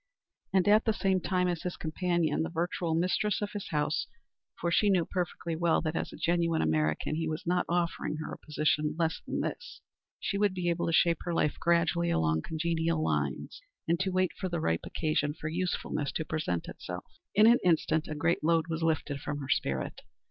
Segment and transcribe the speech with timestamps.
[0.51, 4.07] And at the same time as his companion the virtual mistress of his house,
[4.59, 8.33] for she knew perfectly well that as a genuine American he was not offering her
[8.33, 9.79] a position less than this
[10.19, 14.31] she would be able to shape her life gradually along congenial lines, and to wait
[14.33, 17.05] for the ripe occasion for usefulness to present itself.
[17.35, 20.01] In an instant a great load was lifted from her spirit.